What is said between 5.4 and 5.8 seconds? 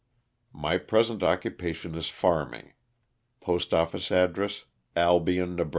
Neb.